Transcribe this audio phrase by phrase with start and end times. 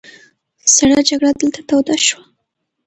[0.75, 2.21] سړه جګړه دلته توده شوه.